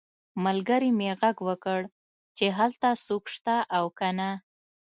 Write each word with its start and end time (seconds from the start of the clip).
ملګري 0.43 0.89
مې 0.97 1.09
غږ 1.21 1.37
وکړ 1.47 1.79
چې 2.37 2.45
هلته 2.57 2.89
څوک 3.05 3.23
شته 3.35 3.55
او 3.77 3.85
که 3.97 4.09
نه 4.17 4.29